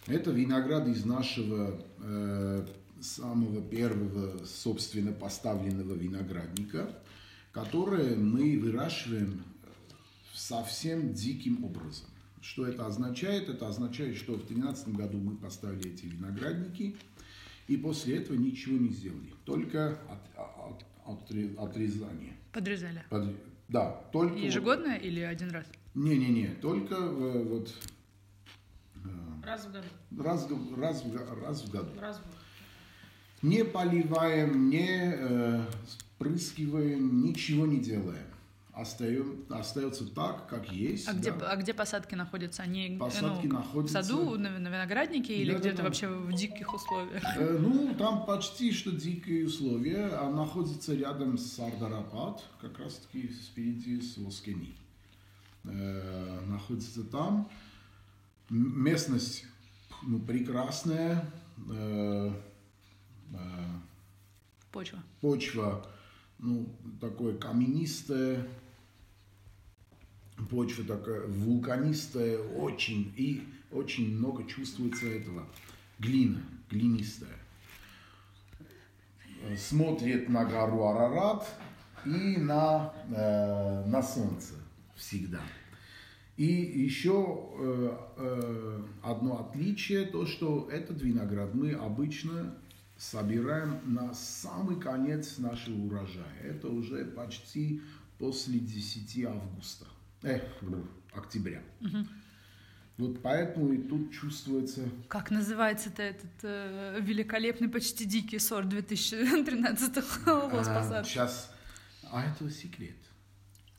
[0.08, 2.65] Это виноград из нашего э,
[3.02, 6.89] самого первого, собственно, поставленного виноградника,
[7.51, 9.43] который мы выращиваем
[10.33, 12.07] совсем диким образом.
[12.41, 13.49] Что это означает?
[13.49, 16.95] Это означает, что в 2013 году мы поставили эти виноградники,
[17.67, 19.33] и после этого ничего не сделали.
[19.45, 22.38] Только от, от, от, отрезание.
[22.53, 23.03] Подрезали?
[23.09, 23.35] Под,
[23.67, 23.91] да.
[24.12, 25.65] Только Ежегодно вот, или один раз?
[25.95, 27.75] Не-не-не, только э, вот...
[28.95, 29.09] Э,
[29.43, 29.88] раз в году?
[30.17, 31.03] Раз, раз,
[31.43, 31.99] раз в году.
[31.99, 32.38] Раз в году
[33.41, 35.62] не поливаем, не э,
[36.19, 38.25] спрыскиваем, ничего не делаем.
[38.73, 41.08] Остаем, остается так, как есть.
[41.08, 41.19] А, да.
[41.19, 42.63] где, а где посадки находятся?
[42.63, 44.01] Они посадки ну, находятся...
[44.01, 47.23] в саду, на, на винограднике или да, где-то да, вообще в диких условиях?
[47.38, 50.08] Э, ну, там почти что дикие условия.
[50.08, 54.75] А находится рядом с Сардарапат, как раз-таки спереди с Лоскени.
[55.65, 57.49] Э, находится там.
[58.49, 59.45] Местность
[60.03, 61.29] ну, прекрасная.
[61.69, 62.32] Э,
[64.71, 64.99] Почва.
[65.19, 65.86] Почва,
[66.39, 66.67] ну,
[66.99, 68.47] такое каменистая,
[70.49, 75.45] почва такая вулканистая, очень, и очень много чувствуется этого.
[75.99, 77.38] Глина, глинистая.
[79.58, 81.47] Смотрит на гору Арарат
[82.06, 84.56] и на, э, на солнце
[84.95, 85.41] всегда.
[86.38, 92.56] И еще э, э, одно отличие, то, что этот виноград мы обычно
[92.99, 96.41] собираем на самый конец нашего урожая.
[96.43, 97.81] Это уже почти
[98.17, 99.85] после 10 августа,
[100.21, 100.41] э,
[101.13, 101.62] октября.
[101.79, 102.07] Угу.
[102.97, 104.81] Вот поэтому и тут чувствуется...
[105.07, 110.49] Как называется-то этот э, великолепный, почти дикий сорт 2013 года
[110.99, 111.53] а, Сейчас...
[112.12, 112.97] А это секрет.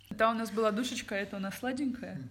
[0.08, 2.22] Это у нас была душечка, а это у нас сладенькая?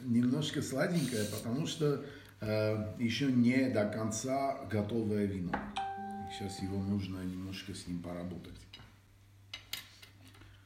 [0.00, 2.02] Немножко сладенькая, потому что
[2.40, 5.52] э, еще не до конца готовое вино.
[6.30, 8.54] Сейчас его нужно немножко с ним поработать.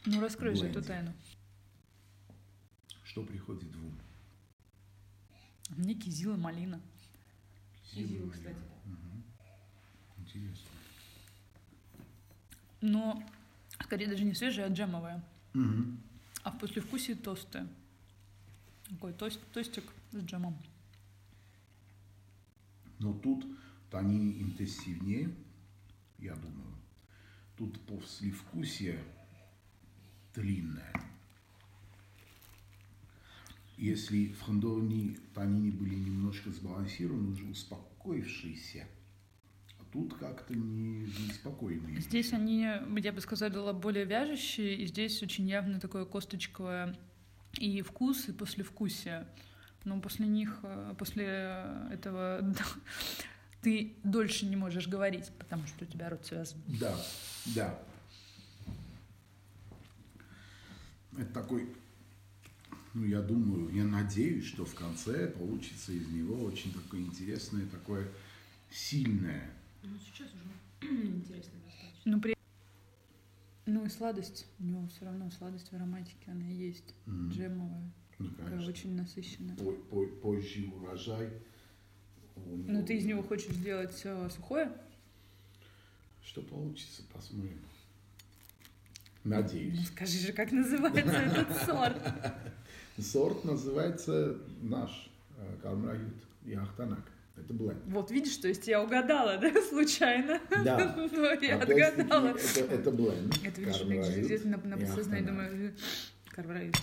[0.05, 1.13] Ну, раскрой же эту тайну.
[3.05, 3.99] Что приходит в ум?
[5.71, 6.81] Мне кизил и малина.
[7.93, 8.57] Кизил, кстати.
[8.87, 9.23] Угу.
[10.19, 10.69] Интересно.
[12.81, 13.23] Но
[13.81, 15.23] скорее даже не свежая, а джемовая.
[15.55, 15.97] Угу.
[16.43, 17.69] А в послевкусии толстая.
[18.89, 20.57] Такой тост, тостик с джемом.
[22.99, 23.47] Но тут
[23.93, 25.35] они интенсивнее,
[26.23, 26.75] я думаю.
[27.57, 28.99] Тут послевкусие
[30.35, 30.93] длинное.
[33.77, 38.87] Если в Хондоне танины были немножко сбалансированы, уже успокоившиеся,
[39.81, 42.01] а тут как-то не, неспокойные.
[42.01, 46.97] Здесь они, я бы сказала, более вяжущие, и здесь очень явно такое косточковое
[47.59, 49.27] и вкус, и послевкусие.
[49.85, 51.27] Но после них, э, после
[51.91, 52.55] этого
[53.63, 56.59] ты дольше не можешь говорить, потому что у тебя рот связан.
[56.67, 56.95] Да,
[57.55, 57.79] да.
[61.17, 61.69] Это такой,
[62.95, 68.09] ну, я думаю, я надеюсь, что в конце получится из него очень такое интересное, такое
[68.71, 69.51] сильное.
[69.83, 72.01] Ну, сейчас уже интересно достаточно.
[72.05, 72.35] Ну, при...
[73.67, 77.31] ну и сладость, у него все равно сладость в ароматике, она есть, mm.
[77.31, 79.55] джемовая, ну, такая очень насыщенная.
[79.57, 81.31] Позже урожай
[82.37, 84.71] ну, ты из него хочешь сделать все сухое?
[86.25, 87.61] Что получится, посмотрим.
[89.25, 89.79] Надеюсь.
[89.79, 91.99] Ну, скажи же, как называется этот сорт?
[92.99, 96.15] Сорт называется наш э, Кармрают
[96.45, 97.05] и Ахтанак.
[97.37, 97.79] Это бленд.
[97.87, 100.41] Вот видишь, то есть я угадала, да, случайно?
[100.51, 100.95] Да.
[101.13, 102.29] Но я отгадала.
[102.29, 103.39] Это, это бленд.
[103.45, 105.75] Это видишь, меня где-то на, на подсознании думаю,
[106.31, 106.77] Кармрают.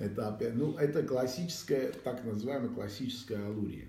[0.00, 3.86] Это опять, ну, это классическая, так называемая классическая алурия.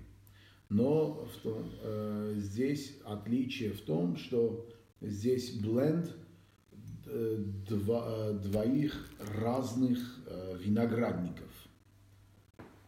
[0.68, 4.68] Но в том, э, здесь отличие в том, что
[5.00, 6.14] здесь бленд
[7.06, 11.50] э, два, э, двоих разных э, виноградников.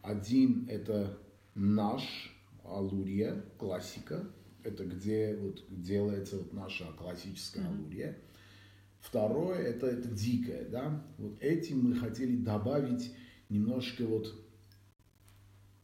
[0.03, 1.17] Один это
[1.55, 2.31] наш
[2.63, 4.23] алурия, классика,
[4.63, 7.79] это где вот делается вот наша классическая mm-hmm.
[7.79, 8.17] алурия.
[9.07, 11.03] Второе это, это дикое, да.
[11.17, 13.13] Вот этим мы хотели добавить
[13.49, 14.33] немножко вот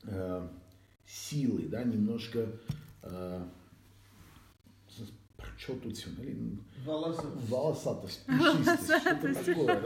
[0.04, 0.48] э,
[1.06, 2.48] силы, да, немножко
[3.04, 3.46] э,
[5.58, 6.10] что тут все?
[6.86, 7.50] Волосатость.
[7.50, 9.82] Волосатость, пушистость, что-то такое.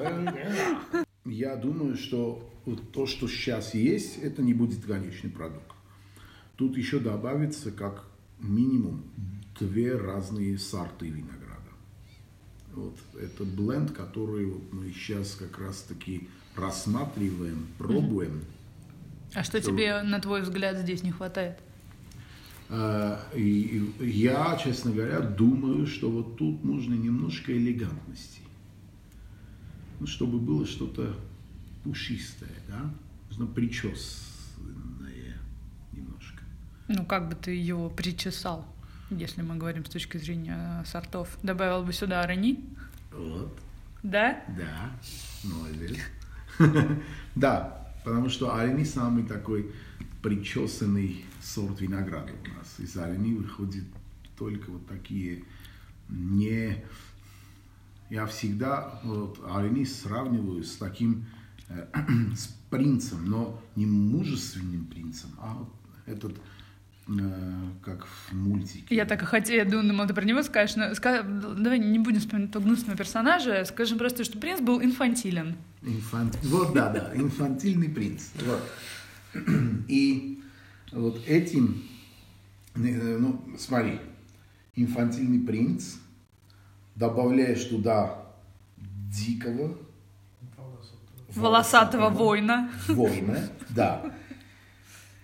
[0.92, 1.06] Да?
[1.26, 5.72] Я думаю, что вот то, что сейчас есть, это не будет конечный продукт.
[6.56, 8.08] Тут еще добавится как
[8.40, 9.04] минимум
[9.60, 11.45] две разные сорты винограда.
[12.76, 18.42] Вот это бленд, который вот мы сейчас как раз-таки рассматриваем, пробуем.
[19.34, 21.58] А что Что- тебе, на твой взгляд, здесь не хватает?
[22.70, 28.42] А, я, честно говоря, думаю, что вот тут нужно немножко элегантности.
[30.00, 31.16] Ну, чтобы было что-то
[31.84, 32.94] пушистое, да?
[33.30, 35.38] Нужно причесанное
[35.94, 36.42] немножко.
[36.88, 38.66] Ну, как бы ты его причесал,
[39.10, 41.38] если мы говорим с точки зрения э, сортов?
[41.44, 42.64] Добавил бы сюда арани?
[43.12, 43.58] Вот,
[44.04, 44.44] Да?
[44.48, 44.92] да,
[45.44, 45.98] молодец.
[47.36, 49.72] Да, потому что арени самый такой
[50.22, 52.80] причесанный сорт винограда у нас.
[52.80, 53.84] Из арени выходит
[54.38, 55.44] только вот такие
[56.10, 56.84] не...
[58.10, 61.26] Я всегда вот, арени сравниваю с таким
[61.70, 61.88] э,
[62.36, 65.70] с принцем, но не мужественным принцем, а вот
[66.06, 66.38] этот,
[67.84, 68.96] как в мультике.
[68.96, 71.24] Я так и хотела, я думала, ты про него скажешь, но ска-
[71.56, 75.56] давай не будем вспоминать этого гнусного персонажа, скажем просто, что принц был инфантилен.
[75.84, 76.38] Инфант...
[76.44, 78.30] Вот, да, да, инфантильный принц.
[78.44, 78.62] Вот.
[79.88, 80.42] И
[80.92, 81.84] вот этим,
[82.76, 84.00] э, ну, смотри,
[84.76, 85.98] инфантильный принц,
[86.96, 88.26] добавляешь туда
[89.12, 89.78] дикого
[91.36, 92.72] Волосатого воина.
[92.88, 94.02] воина, да.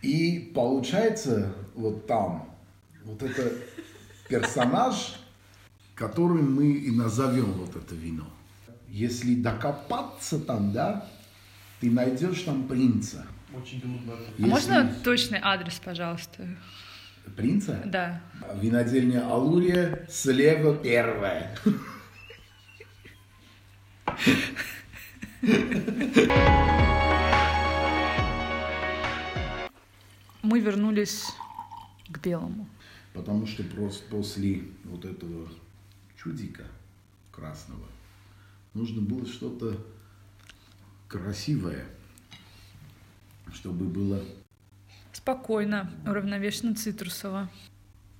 [0.02, 2.50] И получается вот там
[3.04, 3.52] вот это
[4.28, 5.16] персонаж,
[5.96, 8.28] который мы и назовем вот это вино.
[8.88, 11.08] Если докопаться там, да,
[11.80, 13.26] ты найдешь там принца.
[13.56, 13.82] Очень.
[14.08, 16.48] А Если- Можно точный адрес, пожалуйста?
[17.36, 17.82] Принца?
[17.86, 18.22] Да.
[18.56, 21.56] Винодельня Алурия, слева первая.
[30.42, 31.28] Мы вернулись
[32.12, 32.68] к белому.
[33.14, 35.48] Потому что просто после вот этого
[36.16, 36.64] чудика
[37.32, 37.86] красного
[38.74, 39.78] нужно было что-то
[41.08, 41.86] красивое,
[43.54, 44.24] чтобы было
[45.14, 47.50] Спокойно, уравновешенно цитрусово.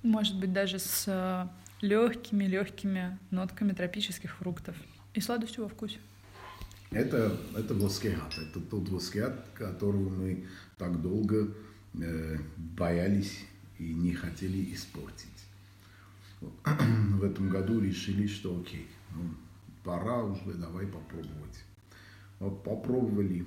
[0.02, 1.50] Может быть, даже с
[1.80, 4.76] легкими-легкими нотками тропических фруктов.
[5.14, 5.98] И сладостью во вкусе.
[6.90, 8.38] Это, это воскеат.
[8.38, 11.54] Это тот воскеат, которого мы так долго
[11.94, 13.38] э, боялись
[13.78, 15.28] и не хотели испортить.
[16.64, 19.22] В этом году решили, что окей, ну,
[19.84, 21.64] пора уже, давай попробовать.
[22.40, 23.44] Вот попробовали.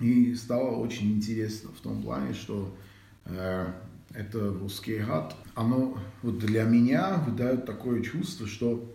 [0.00, 2.76] И стало очень интересно в том плане, что
[3.24, 3.72] э,
[4.12, 8.92] это воскеат, оно вот для меня выдает такое чувство, что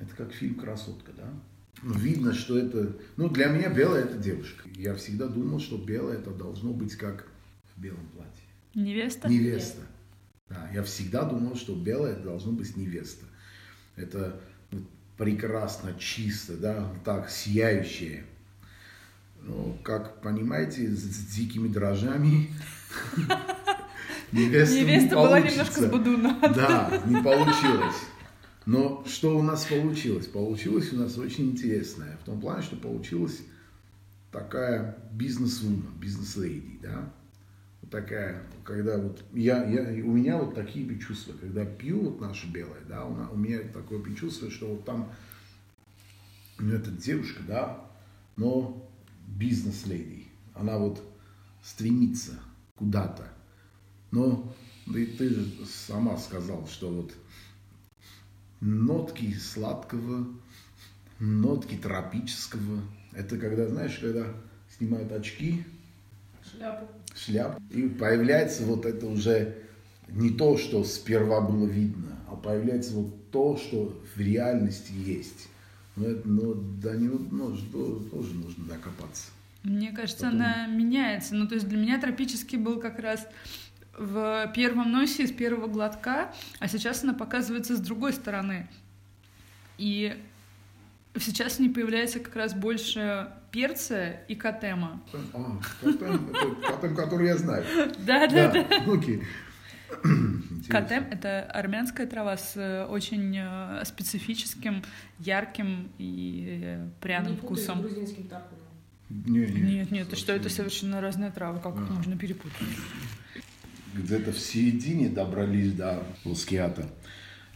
[0.00, 1.28] это как фильм «Красотка», да?
[1.82, 2.96] Видно, что это...
[3.16, 4.68] Ну, для меня белая– это девушка.
[4.74, 7.26] Я всегда думал, что белое– это должно быть как
[7.74, 8.43] в белом платье.
[8.74, 9.28] Невеста?
[9.28, 9.82] Невеста.
[10.48, 13.24] Да, я всегда думал, что белое должно быть невеста.
[13.96, 14.40] Это
[15.16, 18.24] прекрасно, чисто, да, так, сияющее.
[19.40, 22.50] Но, как понимаете, с, с дикими дрожжами
[24.32, 26.38] невеста, не Невеста была немножко с Будуна.
[26.54, 27.96] Да, не получилось.
[28.66, 30.26] Но что у нас получилось?
[30.26, 32.16] Получилось у нас очень интересное.
[32.22, 33.40] В том плане, что получилась
[34.32, 37.12] такая бизнес-вумен, бизнес-леди, да?
[37.94, 42.80] Такая, когда вот я, я, у меня вот такие чувства, когда пью вот наше белое,
[42.88, 45.12] да, у, у меня такое чувство, что вот там,
[46.58, 47.88] ну, это девушка, да,
[48.34, 48.84] но
[49.28, 51.08] бизнес-леди, она вот
[51.62, 52.40] стремится
[52.74, 53.28] куда-то.
[54.10, 54.52] Но
[54.92, 55.32] ты, ты
[55.64, 57.14] сама сказал, что вот
[58.60, 60.26] нотки сладкого,
[61.20, 62.80] нотки тропического.
[63.12, 64.26] Это когда, знаешь, когда
[64.68, 65.64] снимают очки,
[66.42, 66.86] Шляпу.
[67.14, 69.54] Шляп, и появляется вот это уже
[70.08, 75.48] не то, что сперва было видно, а появляется вот то, что в реальности есть.
[75.96, 79.30] Но, это, но до него ну, что- тоже нужно докопаться.
[79.62, 81.34] Мне кажется, Потом- она меняется.
[81.34, 83.26] Ну, то есть для меня тропический был как раз
[83.96, 88.68] в первом носе, с первого глотка, а сейчас она показывается с другой стороны.
[89.78, 90.16] И
[91.18, 95.00] сейчас в ней появляется как раз больше перца и катема.
[95.32, 97.64] А, Катем, это Катем, который я знаю.
[98.04, 98.66] Да-да-да.
[98.92, 99.22] окей.
[100.02, 100.68] Интересно.
[100.68, 104.82] Катем— это армянская трава с э, очень э, специфическим,
[105.20, 107.80] ярким и э, пряным вкусом.
[107.82, 108.64] грузинским тархуном.
[109.08, 111.92] Не, не, Нет, нет, это что, это совершенно разные травы, как их Ага.
[111.94, 112.58] можно перепутать?
[113.94, 116.90] где-то в середине добрались до Лускиата.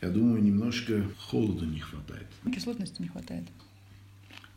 [0.00, 2.28] Я думаю, немножко холода не хватает.
[2.54, 3.44] Кислотности не хватает.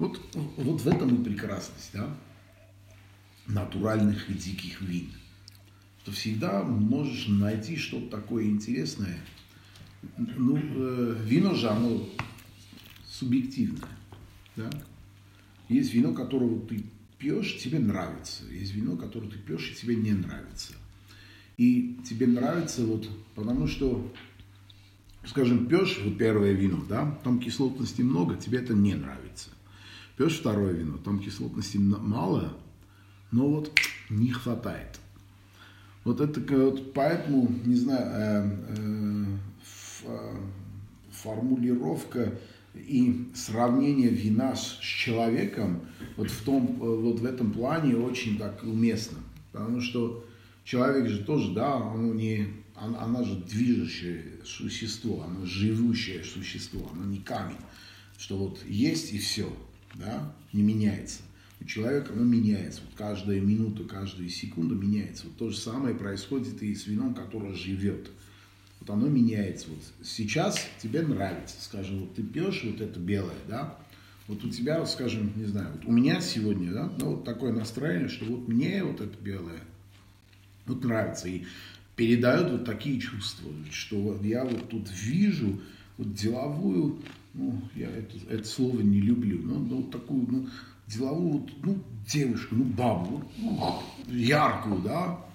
[0.01, 0.19] Вот,
[0.57, 2.17] вот в этом и прекрасность, да,
[3.45, 5.11] натуральных и диких вин.
[6.01, 9.19] Что всегда можешь найти что-то такое интересное.
[10.17, 12.09] Ну, э, вино же, оно
[13.07, 13.91] субъективное,
[14.55, 14.71] да.
[15.69, 16.83] Есть вино, которого ты
[17.19, 18.45] пьешь, тебе нравится.
[18.51, 20.73] Есть вино, которое ты пьешь, и тебе не нравится.
[21.57, 24.11] И тебе нравится вот, потому что,
[25.27, 29.51] скажем, пьешь вот первое вино, да, там кислотности много, тебе это не нравится.
[30.21, 32.55] Пьешь второе вино, там кислотности мало,
[33.31, 33.71] но вот
[34.11, 34.99] не хватает.
[36.03, 39.25] Вот это вот поэтому, не знаю, э, э,
[40.03, 40.35] э,
[41.09, 42.37] формулировка
[42.75, 45.81] и сравнение вина с человеком
[46.17, 49.17] вот в, том, вот в этом плане очень так уместно.
[49.51, 50.23] Потому что
[50.63, 52.45] человек же тоже, да, он не,
[52.75, 57.57] она, она же движущее существо, она живущее существо, она не камень.
[58.19, 59.51] Что вот есть и все,
[59.95, 61.21] да, не меняется.
[61.59, 62.81] У человека оно меняется.
[62.85, 65.27] Вот каждая минута, каждую секунду меняется.
[65.27, 68.09] Вот то же самое происходит и с вином, которое живет.
[68.79, 69.67] Вот оно меняется.
[69.69, 73.77] Вот сейчас тебе нравится, скажем, вот ты пьешь вот это белое, да,
[74.27, 77.51] вот у тебя, вот, скажем, не знаю, вот у меня сегодня, да, ну, вот такое
[77.51, 79.61] настроение, что вот мне вот это белое
[80.65, 81.27] вот нравится.
[81.27, 81.43] И
[81.95, 85.59] передает вот такие чувства, что вот я вот тут вижу
[85.97, 86.99] вот деловую,
[87.33, 90.47] ну, я это, это слово не люблю, но, но вот такую, ну,
[90.87, 91.77] деловую, ну,
[92.07, 95.25] девушку, ну, бабу, ну, яркую, да,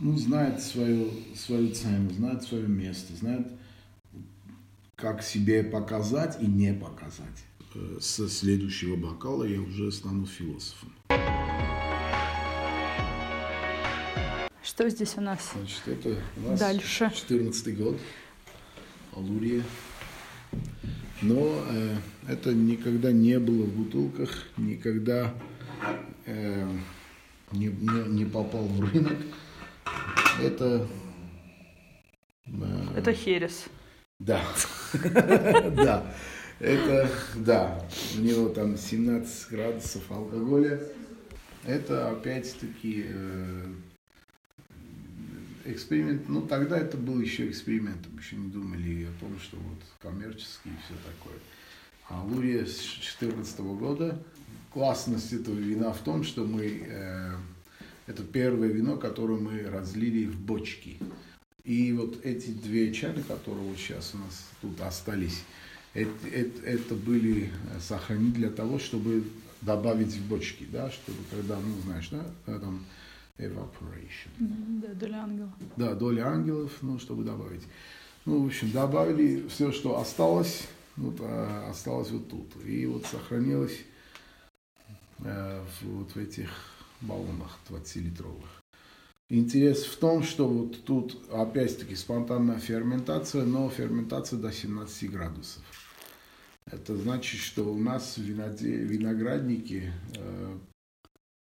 [0.00, 3.46] ну, знает свою, свою цену, знает свое место, знает,
[4.96, 7.44] как себе показать и не показать.
[7.74, 10.92] Э, со следующего бокала я уже стану философом.
[14.62, 15.52] Что здесь у нас?
[15.54, 17.12] Значит, это у нас Дальше.
[17.14, 18.00] 14 год,
[19.14, 19.62] Алурия.
[21.22, 21.96] Но э,
[22.28, 25.32] это никогда не было в бутылках, никогда
[26.26, 26.66] э,
[27.52, 29.16] не, не, не попал в рынок.
[30.42, 30.86] Это...
[32.46, 33.66] Э, это херес.
[34.18, 34.42] Да.
[35.76, 36.04] Да.
[36.60, 37.84] Это, да,
[38.16, 40.80] у него там 17 градусов алкоголя.
[41.66, 43.66] Это опять-таки э,
[45.64, 50.70] эксперимент, ну тогда это был еще экспериментом, еще не думали о том, что вот коммерческий
[50.70, 51.38] и все такое.
[52.08, 54.22] А Лурия с 2014 года,
[54.72, 57.32] классность этого вина в том, что мы, э,
[58.06, 60.98] это первое вино, которое мы разлили в бочки.
[61.64, 65.42] И вот эти две чаны, которые вот сейчас у нас тут остались,
[65.94, 67.50] это, это, это были
[67.80, 69.24] сохранить для того, чтобы
[69.62, 72.84] добавить в бочки, да, чтобы когда, ну знаешь, да, там
[73.38, 74.30] evaporation.
[74.38, 75.50] Да, доля ангелов.
[75.76, 77.62] Да, доля ангелов, ну, чтобы добавить.
[78.24, 80.66] Ну, в общем, добавили все, что осталось,
[80.96, 82.64] вот, а, осталось вот тут.
[82.64, 83.78] И вот сохранилось
[85.18, 86.48] э, в, вот в этих
[87.00, 88.48] баллонах 20-литровых.
[89.30, 95.62] Интерес в том, что вот тут опять-таки спонтанная ферментация, но ферментация до 17 градусов.
[96.66, 100.58] Это значит, что у нас в винограднике э,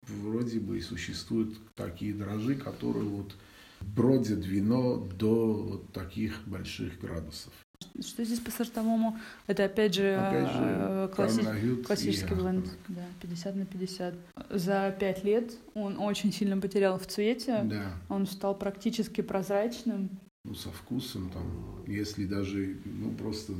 [0.06, 3.34] вроде бы и существуют такие дрожжи, которые вот
[3.80, 7.52] бродят вино до вот таких больших градусов.
[7.98, 9.18] Что здесь по сортовому?
[9.46, 11.82] Это опять же, опять же э, класси...
[11.82, 12.66] классический бленд.
[12.88, 14.14] Да, 50 на 50.
[14.50, 17.62] За пять лет он очень сильно потерял в цвете.
[17.64, 17.94] Да.
[18.08, 20.10] Он стал практически прозрачным.
[20.44, 23.54] Ну, со вкусом там, если даже, ну, просто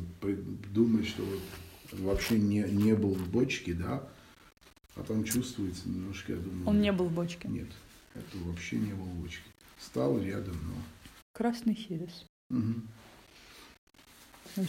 [0.72, 4.08] думать, что вот вообще не, не был в бочке, да,
[5.00, 6.68] а там чувствуется немножко, я думаю...
[6.68, 7.48] Он не был в бочке?
[7.48, 7.68] Нет,
[8.14, 9.42] это вообще не был в бочке.
[9.78, 10.74] Стал рядом, но...
[11.32, 12.26] Красный херес.
[12.50, 12.74] Угу.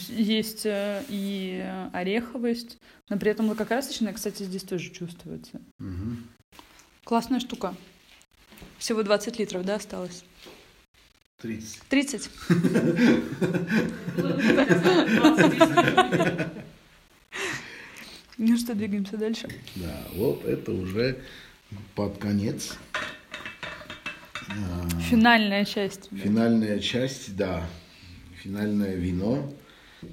[0.08, 2.78] Есть э, и ореховость,
[3.10, 5.60] но при этом лакокрасочная, кстати, здесь тоже чувствуется.
[5.80, 6.18] Угу.
[7.04, 7.76] Классная штука.
[8.78, 10.24] Всего 20 литров, да, осталось?
[11.42, 11.82] 30.
[11.90, 12.30] 30?
[18.62, 19.50] Что, двигаемся дальше?
[19.76, 21.18] Да, вот это уже
[21.96, 22.78] под конец.
[25.10, 26.10] Финальная часть.
[26.12, 27.66] Финальная часть, да.
[28.36, 29.52] Финальное вино.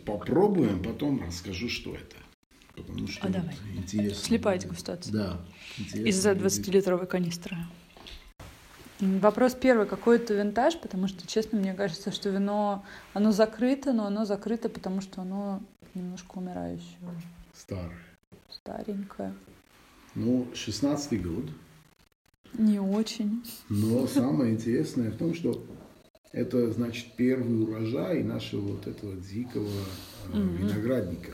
[0.06, 2.16] Попробуем, потом расскажу, что это.
[2.74, 3.54] Потому что а давай.
[3.76, 4.24] интересно.
[4.24, 5.12] Слепая дегустация.
[5.12, 5.40] Да.
[5.94, 7.54] Из-за 20-литровой канистры.
[9.00, 12.82] Вопрос первый, какой это винтаж, потому что, честно, мне кажется, что вино,
[13.12, 15.60] оно закрыто, но оно закрыто, потому что оно
[15.94, 16.96] немножко умирающее.
[17.54, 18.07] Старое
[18.50, 19.34] старенькая.
[20.14, 21.44] Ну, 16 год.
[22.54, 23.42] Не очень.
[23.68, 25.64] Но самое интересное в том, что
[26.30, 29.70] Это значит первый урожай нашего вот этого дикого
[30.32, 31.32] э, виноградника.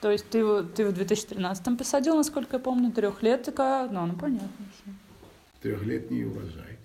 [0.00, 3.88] То есть ты, его- ты в 2013 посадил, насколько я помню, трехлетка.
[3.90, 4.48] Ну, ну понятно.
[4.74, 4.90] всё.
[5.62, 6.78] Трехлетний урожай,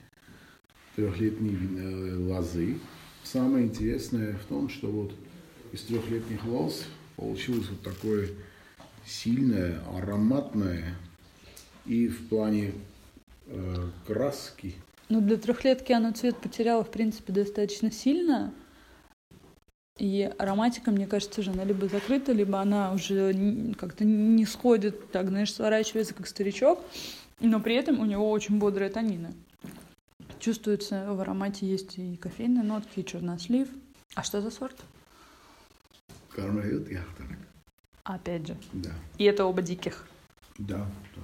[0.96, 2.78] трехлетние э, лозы.
[3.24, 5.14] Самое интересное в том, что вот
[5.72, 6.84] из трехлетних лоз
[7.16, 8.30] получилось вот такое
[9.06, 10.96] сильное, ароматное
[11.86, 12.74] и в плане
[13.48, 14.76] э, краски
[15.10, 18.54] Ну, для трехлетки оно цвет потеряло, в принципе, достаточно сильно.
[20.00, 25.28] И ароматика, мне кажется, уже она либо закрыта, либо она уже как-то не сходит, так,
[25.28, 26.80] знаешь, сворачивается, как старичок.
[27.40, 29.34] Но при этом у него очень бодрые танины.
[30.40, 33.68] Чувствуется в аромате есть и кофейные нотки, и чернослив.
[34.16, 34.76] А что за сорт?
[36.30, 37.43] Кармелит яхтарек.
[38.04, 38.58] Опять же.
[38.74, 40.06] Да, И это оба диких.
[40.58, 40.86] да,
[41.16, 41.22] да.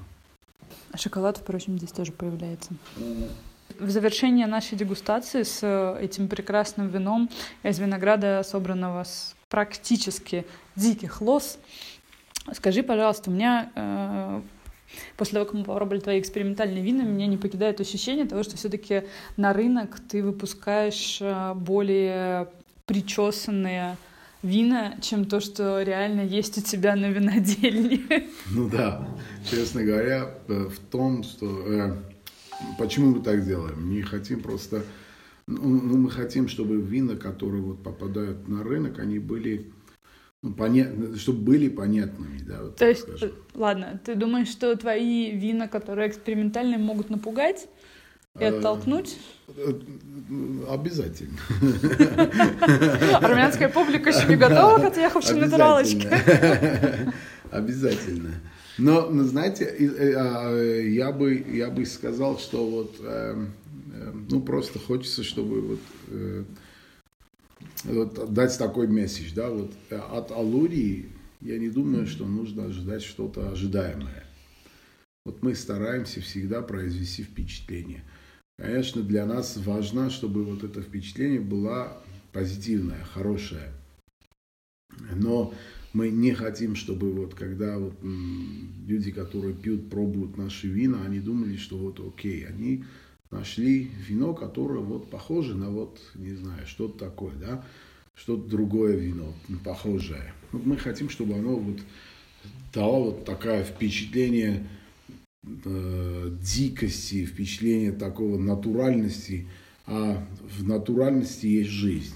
[0.91, 2.71] А шоколад, впрочем, здесь тоже появляется.
[3.79, 7.29] В завершение нашей дегустации с э, этим прекрасным вином
[7.63, 11.57] из винограда, собранного с практически диких лоз,
[12.53, 14.41] скажи, пожалуйста, у меня э,
[15.17, 19.03] после того, как мы попробовали твои экспериментальные вина, меня не покидает ощущение того, что все-таки
[19.37, 22.47] на рынок ты выпускаешь э, более
[22.85, 23.97] причесанные
[24.41, 28.01] вина, чем то, что реально есть у тебя на винодельне.
[28.51, 29.07] Ну да,
[29.49, 31.45] честно говоря, э, в том, что...
[31.67, 31.95] э,
[32.77, 33.89] почему мы так делаем?
[33.89, 34.83] Не хотим просто...
[35.45, 39.71] Ну, ну, мы хотим, чтобы вина, которые вот попадают на рынок, они были...
[40.41, 43.29] Ну, поня- чтобы были понятными, да, вот То есть, скажем.
[43.29, 47.67] э, ладно, ты думаешь, что твои вина, которые экспериментальные, могут напугать
[48.37, 49.17] и оттолкнуть?
[49.47, 49.73] Э,
[50.69, 51.37] Обязательно.
[53.21, 57.13] Армянская публика еще не готова к отъехавшей натуралочке.
[57.51, 58.35] Обязательно.
[58.77, 63.45] Но, ну, знаете, э, а, я бы, я бы сказал, что вот, э,
[64.29, 65.79] ну, просто хочется, чтобы вот,
[67.83, 71.09] вот дать такой месседж, да, вот от Алурии
[71.41, 74.25] я не думаю, что нужно ожидать что-то ожидаемое.
[75.25, 78.03] Вот мы стараемся всегда произвести впечатление.
[78.59, 82.03] Конечно, для нас важно, чтобы вот это впечатление было
[82.33, 83.71] позитивное, хорошее.
[85.15, 85.53] Но
[85.93, 87.95] мы не хотим, чтобы вот когда вот
[88.85, 92.83] люди, которые пьют, пробуют наши вина, они думали, что вот окей, они
[93.31, 97.63] нашли вино, которое вот похоже на вот, не знаю, что-то такое, да,
[98.13, 99.33] что-то другое вино,
[99.63, 100.33] похожее.
[100.51, 101.79] Вот мы хотим, чтобы оно вот
[102.73, 104.67] дало вот такое впечатление
[105.65, 109.47] э, дикости, впечатление такого натуральности,
[109.85, 110.25] а
[110.57, 112.15] в натуральности есть жизнь.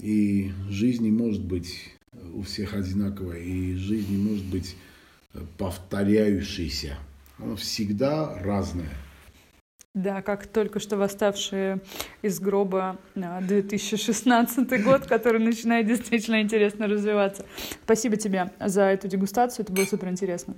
[0.00, 1.94] И жизнь не может быть
[2.34, 4.76] у всех одинаковая, и жизнь не может быть
[5.32, 6.96] э, повторяющейся.
[7.38, 8.92] Она всегда разная.
[9.94, 11.80] Да, как только что восставшие
[12.20, 17.46] из гроба а, 2016 год, который начинает действительно интересно развиваться.
[17.84, 20.54] Спасибо тебе за эту дегустацию, это было супер интересно.